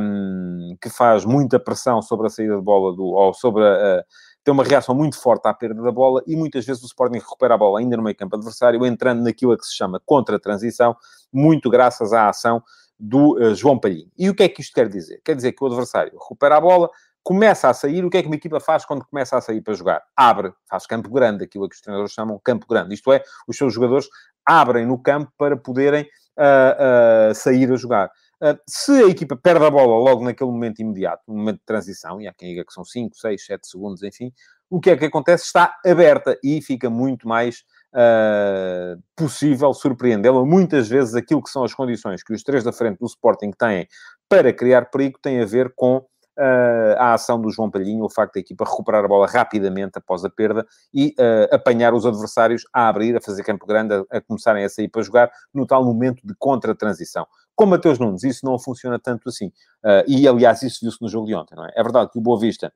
[0.00, 4.04] um, que faz muita pressão sobre a saída de bola do, ou sobre a,
[4.42, 7.54] tem uma reação muito forte à perda da bola e muitas vezes o Sporting recupera
[7.54, 10.96] a bola ainda no meio campo adversário, entrando naquilo que se chama contra-transição,
[11.32, 12.62] muito graças à ação
[12.98, 14.10] do uh, João Palhinho.
[14.18, 15.20] E o que é que isto quer dizer?
[15.24, 16.90] Quer dizer que o adversário recupera a bola,
[17.22, 19.74] começa a sair, o que é que uma equipa faz quando começa a sair para
[19.74, 20.02] jogar?
[20.16, 22.94] Abre, faz campo grande, aquilo que os treinadores chamam campo grande.
[22.94, 24.08] Isto é, os seus jogadores
[24.44, 26.02] abrem no campo para poderem
[26.38, 28.10] uh, uh, sair a jogar.
[28.42, 32.20] Uh, se a equipa perde a bola logo naquele momento imediato, no momento de transição,
[32.20, 34.32] e há quem diga que são 5, 6, 7 segundos, enfim,
[34.70, 35.44] o que é que acontece?
[35.44, 40.44] Está aberta e fica muito mais uh, possível surpreendê-la.
[40.44, 43.88] Muitas vezes aquilo que são as condições que os três da frente do Sporting têm
[44.28, 46.06] para criar perigo tem a ver com
[46.40, 50.24] uh, a ação do João Palhinho, o facto da equipa recuperar a bola rapidamente após
[50.24, 54.20] a perda e uh, apanhar os adversários a abrir, a fazer campo grande, a, a
[54.20, 57.26] começarem a sair para jogar no tal momento de contra-transição.
[57.54, 59.48] Com Mateus Nunes, isso não funciona tanto assim.
[59.84, 61.72] Uh, e, aliás, isso viu-se no jogo de ontem, não é?
[61.76, 62.72] É verdade que o Boa Vista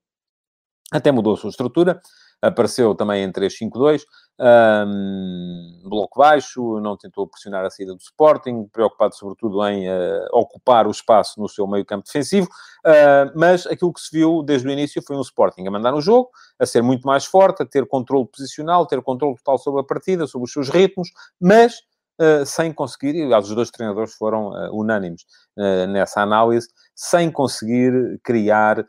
[0.92, 2.00] até mudou a sua estrutura,
[2.42, 4.02] apareceu também em 3-5-2,
[4.40, 10.86] um, bloco baixo, não tentou pressionar a saída do Sporting, preocupado sobretudo em uh, ocupar
[10.86, 12.48] o espaço no seu meio campo defensivo,
[12.84, 16.00] uh, mas aquilo que se viu desde o início foi um Sporting a mandar no
[16.00, 19.84] jogo, a ser muito mais forte, a ter controle posicional, ter controle total sobre a
[19.84, 21.08] partida, sobre os seus ritmos,
[21.40, 21.82] mas
[22.20, 25.22] uh, sem conseguir, e os dois treinadores foram uh, unânimes
[25.57, 28.87] uh, nessa análise, sem conseguir criar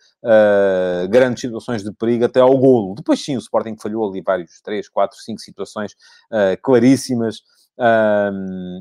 [1.10, 2.94] grandes situações de perigo até ao golo.
[2.94, 5.96] Depois sim, o Sporting falhou ali vários, três, quatro, cinco situações
[6.62, 7.38] claríssimas.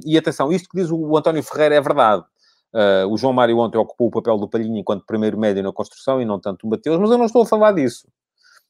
[0.04, 2.22] e atenção, isto que diz o António Ferreira é verdade.
[2.74, 6.20] Uh, o João Mário ontem ocupou o papel do Palhinha enquanto primeiro médio na construção
[6.20, 8.08] e não tanto o Mateus, mas eu não estou a falar disso.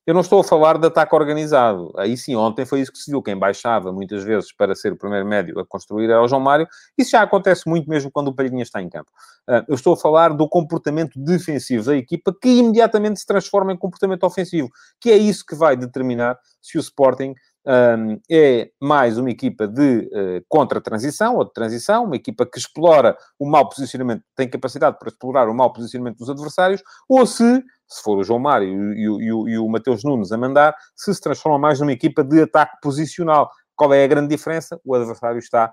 [0.07, 1.91] Eu não estou a falar de ataque organizado.
[1.97, 3.23] Aí sim, ontem foi isso que se viu.
[3.23, 6.69] Quem baixava muitas vezes para ser o primeiro médio a construir era o João Mário.
[6.99, 9.11] Isso já acontece muito mesmo quando o Palhinha está em campo.
[9.49, 13.79] Uh, eu estou a falar do comportamento defensivo da equipa que imediatamente se transforma em
[13.79, 14.69] comportamento ofensivo,
[15.01, 17.35] que é isso que vai determinar se o Sporting
[17.67, 23.17] um, é mais uma equipa de uh, contra-transição ou de transição, uma equipa que explora
[23.39, 28.03] o mau posicionamento, tem capacidade para explorar o mau posicionamento dos adversários, ou se, se
[28.03, 31.21] for o João Mário e, o, e e o Mateus Nunes a mandar, se se
[31.21, 33.51] transforma mais numa equipa de ataque posicional.
[33.77, 34.81] Qual é a grande diferença?
[34.85, 35.73] O adversário está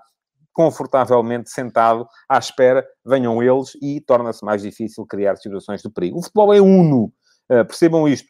[0.52, 6.18] confortavelmente sentado à espera, venham eles e torna-se mais difícil criar situações de perigo.
[6.18, 7.04] O futebol é uno,
[7.50, 8.28] uh, percebam isto.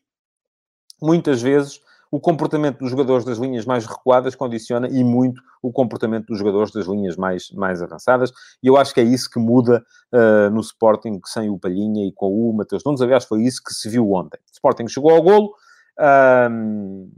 [1.01, 1.81] Muitas vezes
[2.12, 6.70] o comportamento dos jogadores das linhas mais recuadas condiciona e muito o comportamento dos jogadores
[6.70, 8.31] das linhas mais, mais avançadas,
[8.62, 12.12] e eu acho que é isso que muda uh, no Sporting sem o Palhinha e
[12.12, 13.01] com o Mateus Nunes.
[13.01, 14.37] Aliás, foi isso que se viu ontem.
[14.37, 15.55] O Sporting chegou ao golo,
[15.98, 17.11] uh,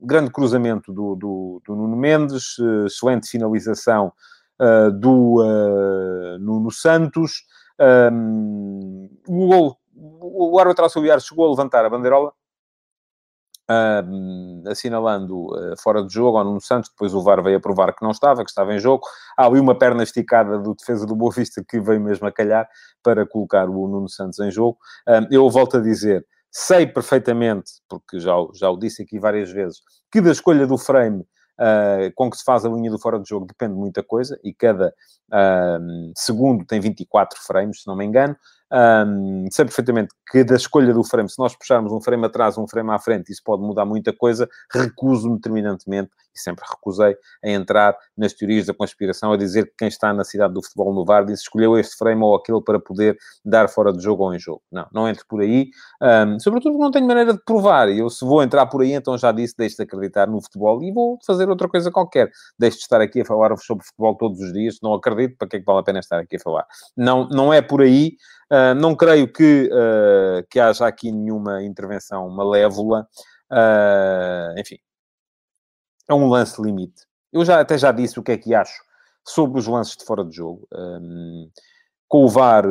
[0.00, 4.12] grande cruzamento do, do, do Nuno Mendes, uh, excelente finalização
[4.60, 5.42] uh, do
[6.38, 7.44] Nuno Santos.
[8.12, 12.32] Um, o, gol, o árbitro auxiliar chegou a levantar a bandeirola,
[13.68, 17.92] Uh, assinalando uh, fora de jogo, ou no Santos, depois o VAR veio a provar
[17.92, 19.02] que não estava, que estava em jogo.
[19.36, 22.68] Há ali uma perna esticada do defesa do Boa Vista que veio mesmo a calhar
[23.02, 24.78] para colocar o Nuno Santos em jogo.
[25.08, 29.80] Uh, eu volto a dizer, sei perfeitamente, porque já, já o disse aqui várias vezes,
[30.12, 31.24] que da escolha do frame
[31.58, 34.38] Uh, com que se faz a linha do fora de jogo depende de muita coisa
[34.44, 34.88] e cada
[35.32, 38.36] uh, segundo tem 24 frames, se não me engano.
[38.72, 42.66] Um, sei perfeitamente que da escolha do frame, se nós puxarmos um frame atrás, um
[42.66, 44.48] frame à frente, isso pode mudar muita coisa.
[44.72, 49.88] Recuso-me terminantemente, e sempre recusei, a entrar nas teorias da conspiração, a dizer que quem
[49.88, 53.16] está na cidade do futebol no VAR disse escolheu este frame ou aquele para poder
[53.44, 54.62] dar fora de jogo ou em jogo.
[54.70, 55.70] Não, não entro por aí.
[56.02, 57.88] Um, sobretudo não tenho maneira de provar.
[57.88, 60.92] Eu, se vou entrar por aí, então já disse, deixe de acreditar no futebol e
[60.92, 62.30] vou fazer outra coisa qualquer.
[62.58, 64.78] Deixe de estar aqui a falar sobre futebol todos os dias.
[64.82, 66.66] Não acredito, para que é que vale a pena estar aqui a falar?
[66.96, 68.16] Não, não é por aí.
[68.50, 73.06] Uh, não creio que, uh, que haja aqui nenhuma intervenção malévola.
[73.50, 74.78] Uh, enfim,
[76.08, 77.02] é um lance limite.
[77.32, 78.82] Eu já, até já disse o que é que acho
[79.24, 80.66] sobre os lances de fora de jogo.
[80.72, 81.50] Um,
[82.08, 82.64] com o VAR,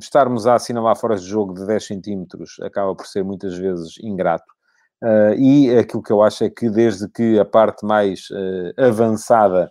[0.00, 4.52] estarmos a assinalar fora de jogo de 10 centímetros acaba por ser muitas vezes ingrato.
[5.02, 9.70] Uh, e aquilo que eu acho é que desde que a parte mais uh, avançada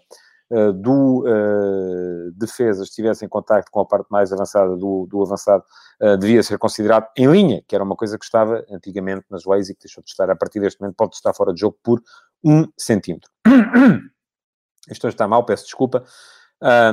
[0.51, 5.63] uh, do uh, defesa estivesse em contacto com a parte mais avançada do, do avançado,
[6.01, 9.69] uh, devia ser considerado em linha, que era uma coisa que estava antigamente nas leis
[9.69, 10.29] e que deixou de estar.
[10.29, 12.01] A partir deste momento pode estar fora de jogo por
[12.43, 13.29] um centímetro.
[14.89, 16.03] Isto está mal, peço desculpa.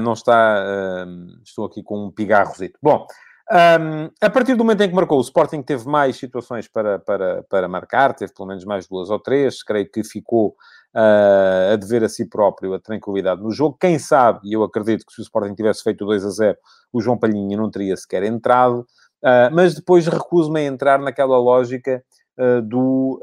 [0.03, 1.07] não está...
[1.43, 2.79] estou aqui com um pigarrozito.
[2.83, 3.07] Bom...
[3.49, 7.45] Um, a partir do momento em que marcou, o Sporting teve mais situações para, para,
[7.45, 10.49] para marcar, teve pelo menos mais duas ou três, creio que ficou
[10.95, 13.77] uh, a dever a si próprio a tranquilidade no jogo.
[13.81, 16.59] Quem sabe, e eu acredito que se o Sporting tivesse feito 2 a 0,
[16.93, 18.81] o João Palhinha não teria sequer entrado,
[19.23, 22.03] uh, mas depois recuso-me a entrar naquela lógica
[22.37, 23.21] uh, do,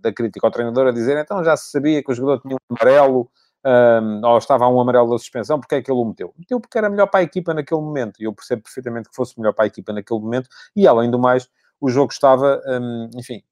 [0.00, 2.76] da crítica ao treinador a dizer então já se sabia que o jogador tinha um
[2.76, 3.28] amarelo,
[3.64, 6.34] um, ou estava a um amarelo da suspensão, porque é que ele o meteu?
[6.38, 9.38] Meteu porque era melhor para a equipa naquele momento, e eu percebo perfeitamente que fosse
[9.38, 11.48] melhor para a equipa naquele momento, e além do mais,
[11.80, 13.42] o jogo estava, um, enfim,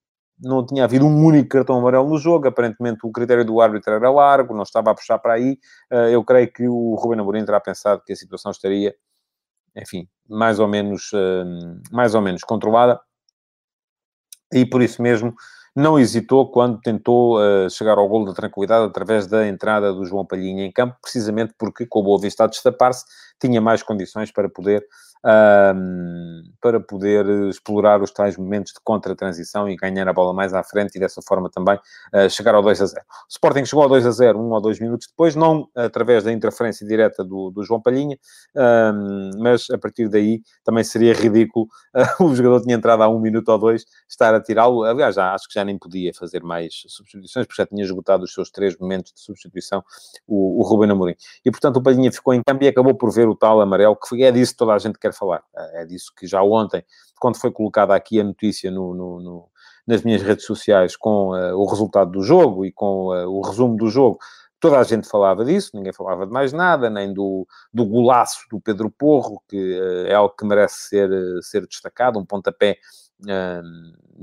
[0.43, 4.11] não tinha havido um único cartão amarelo no jogo, aparentemente o critério do árbitro era
[4.11, 5.59] largo, não estava a puxar para aí.
[5.91, 8.95] Eh, eu creio que o Ruben Amorim terá pensado que a situação estaria,
[9.77, 11.45] enfim, mais ou menos, eh,
[11.93, 13.01] mais ou menos controlada.
[14.53, 15.35] E por isso mesmo
[15.75, 20.27] não hesitou quando tentou uh, chegar ao gol da tranquilidade através da entrada do João
[20.27, 23.05] Palhinha em campo, precisamente porque, com o Boa Vista a destapar-se,
[23.41, 24.87] tinha mais condições para poder
[25.25, 30.63] um, para poder explorar os tais momentos de contra-transição e ganhar a bola mais à
[30.63, 33.03] frente e dessa forma também uh, chegar ao 2 a 0.
[33.03, 36.33] O Sporting chegou ao 2 a 0 um ou dois minutos depois, não através da
[36.33, 38.19] interferência direta do, do João Palhinha,
[38.57, 43.21] um, mas a partir daí também seria ridículo uh, o jogador tinha entrado há um
[43.21, 44.83] minuto ou dois estar a tirá-lo.
[44.85, 48.33] Aliás, já, acho que já nem podia fazer mais substituições, porque já tinha esgotado os
[48.33, 49.83] seus três momentos de substituição,
[50.27, 51.15] o, o Ruben Amorim.
[51.45, 54.23] E, portanto, o Palhinha ficou em campo e acabou por ver o tal amarelo, que
[54.23, 55.43] é disso que toda a gente quer falar.
[55.75, 56.85] É disso que já ontem,
[57.21, 59.49] quando foi colocada aqui a notícia no, no, no,
[59.87, 63.77] nas minhas redes sociais com uh, o resultado do jogo e com uh, o resumo
[63.77, 64.19] do jogo,
[64.59, 68.61] toda a gente falava disso, ninguém falava de mais nada, nem do, do golaço do
[68.61, 71.11] Pedro Porro, que uh, é algo que merece ser,
[71.43, 72.79] ser destacado, um pontapé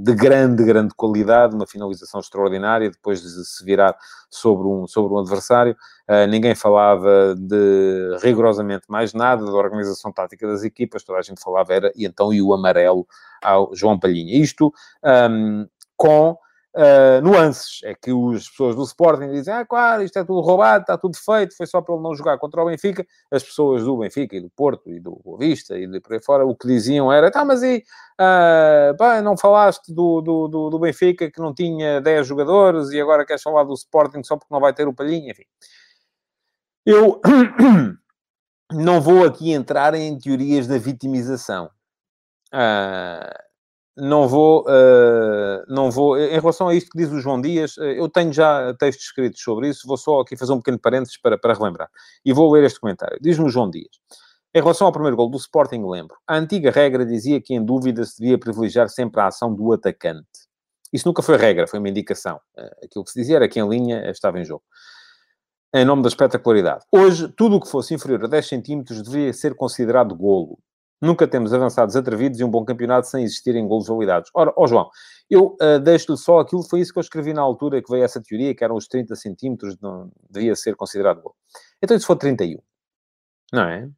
[0.01, 3.97] de grande, grande qualidade, uma finalização extraordinária, depois de se virar
[4.29, 5.75] sobre um, sobre um adversário.
[6.07, 11.41] Uh, ninguém falava de rigorosamente mais nada da organização tática das equipas, toda a gente
[11.41, 13.05] falava era, e então, e o amarelo
[13.43, 14.41] ao João Palhinha.
[14.41, 16.37] Isto um, com
[16.75, 17.79] uh, nuances.
[17.83, 21.17] É que as pessoas do Sporting dizem, ah, claro, isto é tudo roubado, está tudo
[21.17, 23.05] feito, foi só para ele não jogar contra o Benfica.
[23.31, 26.23] As pessoas do Benfica e do Porto e do Boa Vista e de por aí
[26.23, 27.83] fora, o que diziam era, tá, mas e,
[28.19, 32.99] uh, pá, não falaste do, do, do, do, Benfica que não tinha 10 jogadores e
[32.99, 35.43] agora queres falar do Sporting só porque não vai ter o Palhinha, enfim.
[36.85, 37.21] Eu
[38.71, 41.69] não vou aqui entrar em teorias da vitimização.
[42.53, 43.48] Uh,
[43.99, 47.83] não vou, uh, não vou, em relação a isto que diz o João Dias, uh,
[47.83, 51.37] eu tenho já textos escritos sobre isso, vou só aqui fazer um pequeno parênteses para,
[51.37, 51.89] para relembrar.
[52.25, 53.17] E vou ler este comentário.
[53.21, 53.91] Diz-me o João Dias.
[54.53, 56.17] Em relação ao primeiro gol do Sporting, lembro.
[56.27, 60.27] A antiga regra dizia que, em dúvida, se devia privilegiar sempre a ação do atacante.
[60.91, 62.37] Isso nunca foi regra, foi uma indicação.
[62.57, 64.63] Uh, aquilo que se dizia era que, em linha, estava em jogo.
[65.73, 66.83] Em nome da espetacularidade.
[66.91, 70.57] Hoje, tudo o que fosse inferior a 10 centímetros deveria ser considerado golo.
[71.01, 74.29] Nunca temos avançados atrevidos e um bom campeonato sem existirem golos validados.
[74.33, 74.89] Ora, ó João,
[75.29, 78.21] eu uh, deixo-lhe só aquilo, foi isso que eu escrevi na altura que veio essa
[78.21, 81.35] teoria, que eram os 30 centímetros, não devia ser considerado gol.
[81.81, 82.59] Então, se for 31?
[83.53, 83.89] Não é?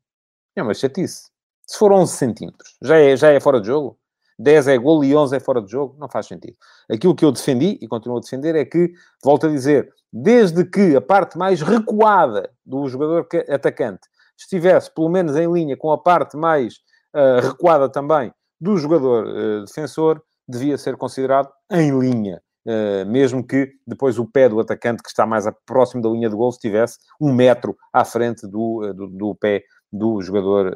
[0.55, 1.31] É uma chatice.
[1.65, 3.97] Se for 11 centímetros, já é, já é fora de jogo?
[4.37, 5.95] 10 é gol e 11 é fora de jogo?
[5.99, 6.57] Não faz sentido.
[6.89, 8.91] Aquilo que eu defendi, e continuo a defender, é que,
[9.23, 14.01] volto a dizer, desde que a parte mais recuada do jogador atacante
[14.37, 16.79] estivesse, pelo menos, em linha com a parte mais
[17.15, 22.41] uh, recuada também do jogador uh, defensor, devia ser considerado em linha.
[22.65, 26.35] Uh, mesmo que depois o pé do atacante que está mais próximo da linha de
[26.35, 30.67] gol estivesse um metro à frente do, do, do pé do jogador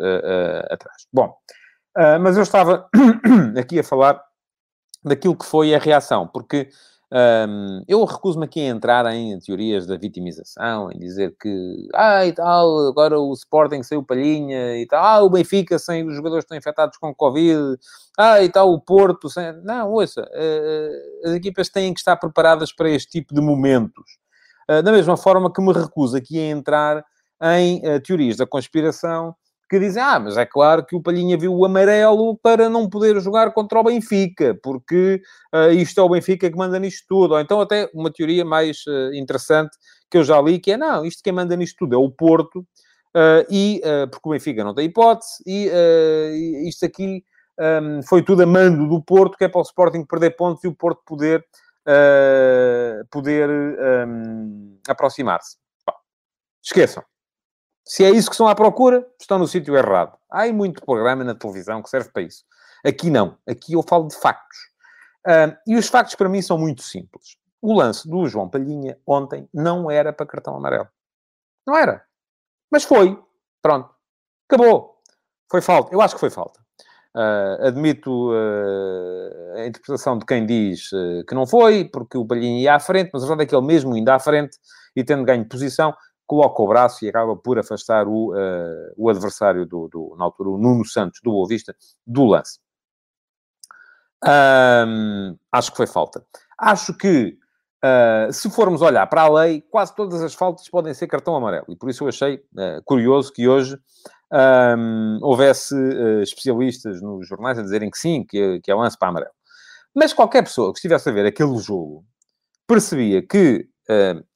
[0.70, 1.08] atrás.
[1.14, 1.34] Bom,
[2.20, 2.90] mas eu estava
[3.58, 4.22] aqui a falar
[5.06, 6.70] daquilo que foi a reação, porque
[7.16, 12.34] um, eu recuso-me aqui a entrar em teorias da vitimização, em dizer que, ah, e
[12.34, 16.48] tal, agora o Sporting o Palhinha, e tal, ah, o Benfica sem os jogadores que
[16.48, 17.78] estão infectados com Covid,
[18.20, 19.54] ah, e tal, o Porto sem...
[19.64, 24.18] Não, ouça, uh, as equipas têm que estar preparadas para este tipo de momentos.
[24.70, 27.06] Uh, da mesma forma que me recuso aqui a entrar
[27.42, 29.34] em uh, teorias da conspiração
[29.70, 33.20] que dizem, ah, mas é claro que o Palhinha viu o amarelo para não poder
[33.20, 35.22] jogar contra o Benfica, porque
[35.54, 37.34] uh, isto é o Benfica que manda nisto tudo.
[37.34, 39.76] Ou então até uma teoria mais uh, interessante
[40.10, 42.60] que eu já li, que é, não, isto quem manda nisto tudo é o Porto,
[42.60, 45.70] uh, e, porque o Benfica não tem hipótese, e
[46.68, 47.24] isto aqui
[47.60, 50.68] um, foi tudo a mando do Porto, que é para o Sporting perder pontos e
[50.68, 51.44] o Porto poder,
[53.10, 55.58] poder um, aproximar-se.
[56.64, 57.04] Esqueçam.
[57.88, 60.18] Se é isso que estão à procura, estão no sítio errado.
[60.30, 62.44] Há aí muito programa na televisão que serve para isso.
[62.84, 63.38] Aqui não.
[63.48, 64.58] Aqui eu falo de factos.
[65.26, 67.38] Uh, e os factos para mim são muito simples.
[67.62, 70.88] O lance do João Palhinha ontem não era para cartão amarelo.
[71.66, 72.04] Não era.
[72.72, 73.20] Mas foi.
[73.62, 73.90] Pronto.
[74.50, 74.96] Acabou.
[75.50, 75.94] Foi falta.
[75.94, 76.60] Eu acho que foi falta.
[77.16, 82.62] Uh, admito uh, a interpretação de quem diz uh, que não foi, porque o Palhinha
[82.62, 84.58] ia à frente, mas a verdade é que ele mesmo indo à frente
[84.96, 85.94] e tendo ganho posição,
[86.26, 90.50] coloca o braço e acaba por afastar o, uh, o adversário, do, do, na altura,
[90.50, 92.60] o Nuno Santos, do Boa Vista, do lance.
[94.24, 96.26] Um, acho que foi falta.
[96.58, 97.38] Acho que,
[97.84, 101.66] uh, se formos olhar para a lei, quase todas as faltas podem ser cartão amarelo.
[101.70, 103.78] E por isso eu achei uh, curioso que hoje
[104.78, 105.76] um, houvesse
[106.24, 109.34] especialistas nos jornais a dizerem que sim, que, que é lance para amarelo.
[109.94, 112.04] Mas qualquer pessoa que estivesse a ver aquele jogo
[112.68, 113.70] percebia que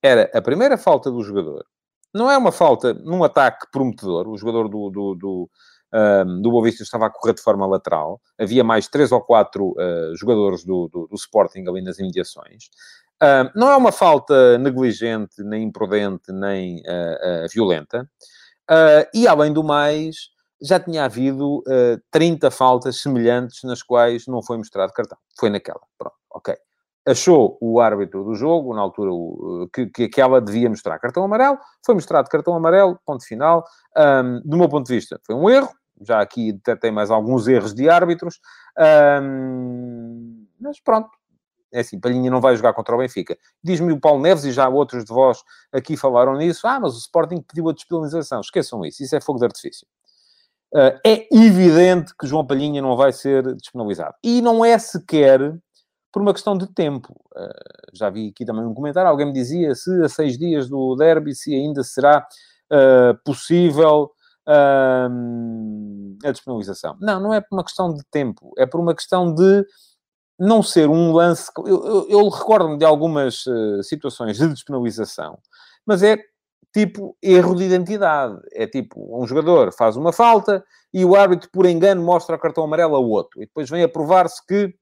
[0.02, 1.66] era a primeira falta do jogador
[2.14, 4.28] não é uma falta num ataque prometedor.
[4.28, 5.50] O jogador do, do, do,
[5.94, 8.22] um, do Boa Vista estava a correr de forma lateral.
[8.40, 12.66] Havia mais três ou quatro uh, jogadores do, do, do, Sporting ali nas imediações.
[13.22, 18.10] Uh, não é uma falta negligente, nem imprudente, nem uh, violenta.
[19.14, 20.16] e, além do mais,
[20.62, 21.64] já tinha havido
[22.12, 25.18] 30 faltas semelhantes nas quais não foi mostrado cartão.
[25.40, 25.82] Foi naquela.
[25.98, 26.56] Pronto, ok
[27.10, 29.12] achou o árbitro do jogo, na altura,
[29.74, 33.66] que, que aquela devia mostrar cartão amarelo, foi mostrado cartão amarelo, ponto final.
[33.98, 35.70] Um, do meu ponto de vista, foi um erro,
[36.02, 38.40] já aqui tem mais alguns erros de árbitros,
[39.22, 41.10] um, mas pronto.
[41.72, 43.38] É assim, Palhinha não vai jogar contra o Benfica.
[43.64, 46.66] Diz-me o Paulo Neves, e já outros de vós aqui falaram nisso.
[46.66, 48.42] Ah, mas o Sporting pediu a despenalização.
[48.42, 49.86] Esqueçam isso, isso é fogo de artifício.
[50.74, 54.16] Uh, é evidente que João Palhinha não vai ser despenalizado.
[54.24, 55.60] E não é sequer
[56.12, 57.14] por uma questão de tempo.
[57.36, 60.96] Uh, já vi aqui também um comentário, alguém me dizia se a seis dias do
[60.96, 62.26] derby, se ainda será
[62.72, 64.12] uh, possível
[64.48, 66.98] uh, a despenalização?
[67.00, 69.66] Não, não é por uma questão de tempo, é por uma questão de
[70.40, 71.52] não ser um lance.
[71.58, 75.38] Eu, eu, eu recordo-me de algumas uh, situações de despenalização,
[75.86, 76.18] mas é
[76.74, 78.40] tipo erro de identidade.
[78.54, 82.64] É tipo, um jogador faz uma falta e o árbitro, por engano, mostra o cartão
[82.64, 83.42] amarelo a outro.
[83.42, 84.74] E depois vem a provar-se que,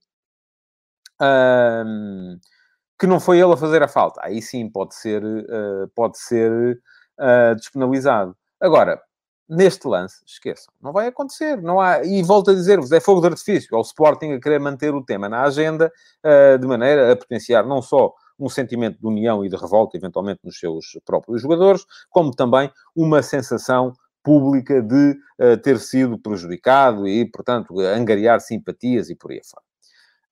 [2.98, 4.20] que não foi ele a fazer a falta.
[4.24, 6.80] Aí sim pode ser, uh, pode ser
[7.20, 8.36] uh, despenalizado.
[8.60, 9.00] Agora,
[9.48, 11.60] neste lance, esqueçam, não vai acontecer.
[11.62, 13.74] Não há, e volto a dizer-vos, é fogo de artifício.
[13.74, 15.92] É o Sporting a querer manter o tema na agenda,
[16.24, 20.40] uh, de maneira a potenciar não só um sentimento de união e de revolta, eventualmente,
[20.44, 27.24] nos seus próprios jogadores, como também uma sensação pública de uh, ter sido prejudicado e,
[27.30, 29.67] portanto, angariar simpatias e por aí afora.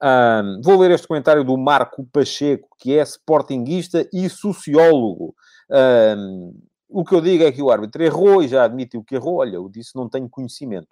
[0.02, 5.35] Um, vou ler este comentário do Marco Pacheco, que é sportinguista e sociólogo.
[5.70, 6.54] Um,
[6.88, 9.37] o que eu digo é que o árbitro errou e já admitiu que errou.
[9.37, 10.88] Olha, eu disse não tenho conhecimento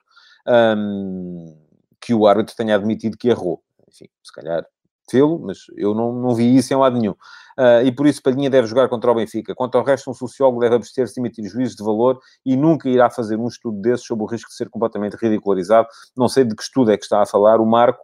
[0.47, 1.57] um,
[2.01, 3.63] que o árbitro tenha admitido que errou.
[3.89, 4.65] Enfim, se calhar
[5.11, 7.13] fê-lo, mas eu não, não vi isso em lado nenhum.
[7.59, 9.55] Uh, e por isso Palhinha deve jogar contra o Benfica.
[9.55, 13.11] Quanto ao resto, um sociólogo deve abster-se de emitir juízos de valor e nunca irá
[13.11, 15.87] fazer um estudo desses sob o risco de ser completamente ridicularizado.
[16.17, 18.03] Não sei de que estudo é que está a falar o Marco,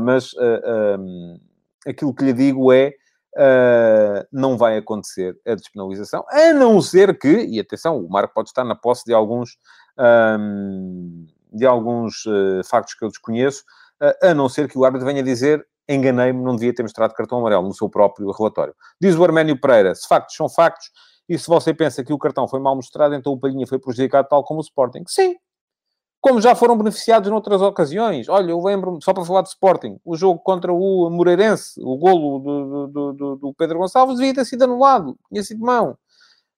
[0.00, 1.40] mas uh,
[1.86, 2.92] aquilo que lhe digo é
[3.36, 8.48] Uh, não vai acontecer a despenalização, a não ser que, e atenção, o Marco pode
[8.48, 9.56] estar na posse de alguns,
[9.96, 13.62] um, de alguns uh, factos que eu desconheço,
[14.02, 17.38] uh, a não ser que o árbitro venha dizer enganei-me, não devia ter mostrado cartão
[17.38, 18.74] amarelo no seu próprio relatório.
[19.00, 20.90] Diz o Arménio Pereira, se factos são factos,
[21.28, 24.28] e se você pensa que o cartão foi mal mostrado, então o Palhinha foi prejudicado
[24.28, 25.04] tal como o Sporting.
[25.06, 25.36] Sim,
[26.20, 28.28] como já foram beneficiados noutras ocasiões.
[28.28, 32.38] Olha, eu lembro-me, só para falar de Sporting, o jogo contra o Moreirense, o golo
[32.38, 35.96] do, do, do, do Pedro Gonçalves devia ter sido anulado, tinha sido mão.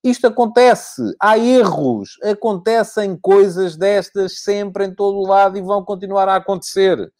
[0.03, 6.29] Isto acontece, há erros, acontecem coisas destas sempre em todo o lado e vão continuar
[6.29, 7.13] a acontecer.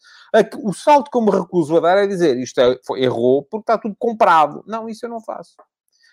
[0.61, 3.77] O salto que eu me recuso a dar é dizer isto é, errou porque está
[3.77, 4.65] tudo comprado.
[4.67, 5.55] Não, isso eu não faço.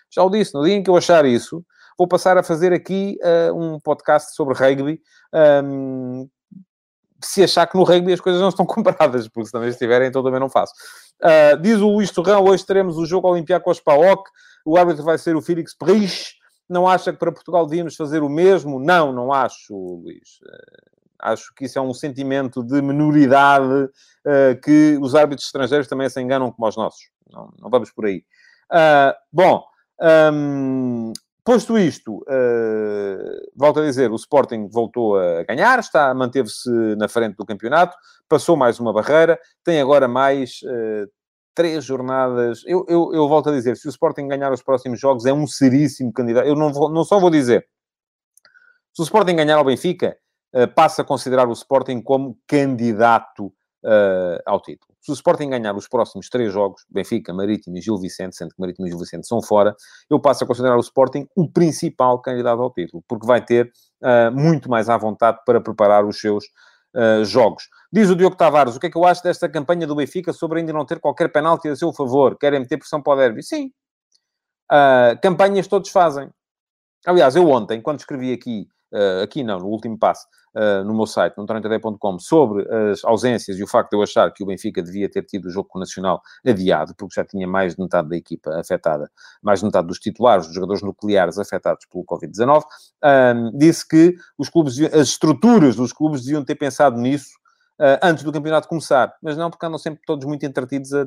[0.09, 1.61] Já o disse, no dia em que eu achar isso,
[2.01, 4.99] vou passar a fazer aqui uh, um podcast sobre rugby.
[5.63, 6.27] Um,
[7.23, 10.23] se achar que no rugby as coisas não estão comparadas, porque se também estiverem, então
[10.23, 10.73] também não faço.
[11.21, 14.31] Uh, diz o Luís Torrão, hoje teremos o jogo Olympiacos PAOK,
[14.65, 16.33] o árbitro vai ser o Félix Perrich.
[16.67, 18.79] Não acha que para Portugal devíamos fazer o mesmo?
[18.79, 20.39] Não, não acho, Luís.
[20.43, 26.09] Uh, acho que isso é um sentimento de minoridade uh, que os árbitros estrangeiros também
[26.09, 27.11] se enganam como os nossos.
[27.31, 28.23] Não, não vamos por aí.
[29.31, 29.63] bom,
[30.33, 37.07] um, Posto isto, uh, volto a dizer, o Sporting voltou a ganhar, está, manteve-se na
[37.07, 37.97] frente do campeonato,
[38.29, 41.09] passou mais uma barreira, tem agora mais uh,
[41.55, 42.61] três jornadas.
[42.67, 45.47] Eu, eu, eu, volto a dizer, se o Sporting ganhar os próximos jogos, é um
[45.47, 46.47] seríssimo candidato.
[46.47, 47.67] Eu não, vou, não só vou dizer,
[48.93, 50.15] se o Sporting ganhar ao Benfica,
[50.53, 53.51] uh, passa a considerar o Sporting como candidato
[54.45, 54.90] ao título.
[55.01, 58.59] Se o Sporting ganhar os próximos três jogos, Benfica, Marítimo e Gil Vicente, sendo que
[58.59, 59.75] Marítimo e Gil Vicente são fora,
[60.09, 63.71] eu passo a considerar o Sporting o principal candidato ao título, porque vai ter
[64.03, 66.45] uh, muito mais à vontade para preparar os seus
[66.95, 67.63] uh, jogos.
[67.91, 70.59] Diz o Diogo Tavares, o que é que eu acho desta campanha do Benfica sobre
[70.59, 72.37] ainda não ter qualquer penalti a seu favor?
[72.37, 73.41] Querem meter pressão para o derby?
[73.41, 73.71] Sim.
[74.71, 76.29] Uh, campanhas todos fazem.
[77.05, 81.05] Aliás, eu ontem, quando escrevi aqui uh, aqui não, no último passo, uh, no meu
[81.05, 84.81] site, no torrenteday.com, sobre as ausências e o facto de eu achar que o Benfica
[84.83, 88.09] devia ter tido o jogo com o Nacional adiado, porque já tinha mais de metade
[88.09, 89.09] da equipa afetada,
[89.41, 92.63] mais de metade dos titulares, dos jogadores nucleares afetados pelo Covid-19,
[93.55, 97.40] disse que os clubes, as estruturas dos clubes deviam ter pensado nisso uh,
[98.03, 99.13] antes do campeonato começar.
[99.21, 101.05] Mas não, porque andam sempre todos muito entretidos a,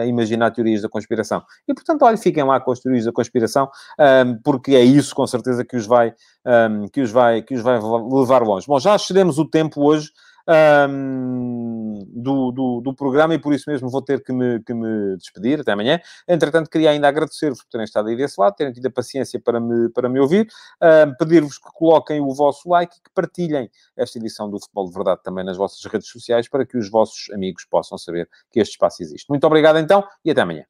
[0.00, 1.42] a, imaginar teorias da conspiração.
[1.66, 5.26] E, portanto, olha, fiquem lá com as teorias da conspiração, um, porque é isso, com
[5.26, 6.12] certeza, que os vai,
[6.46, 8.66] um, que os vai, que os vai levar longe.
[8.66, 10.10] Bom, já excedemos o tempo hoje
[10.50, 15.16] um, do, do, do, programa e por isso mesmo vou ter que me, que me
[15.16, 15.60] despedir.
[15.60, 16.00] Até amanhã.
[16.26, 19.60] Entretanto, queria ainda agradecer-vos por terem estado aí desse lado, terem tido a paciência para
[19.60, 20.48] me, para me ouvir,
[20.82, 24.94] um, pedir-vos que coloquem o vosso like e que partilhem esta edição do Futebol de
[24.94, 28.72] Verdade também nas vossas redes sociais para que os vossos amigos possam saber que este
[28.72, 29.28] espaço existe.
[29.28, 30.64] Muito obrigado então e até amanhã.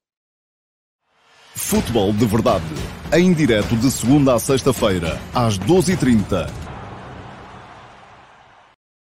[1.55, 2.65] Futebol de Verdade,
[3.13, 6.70] em direto de segunda a sexta-feira, às 12h30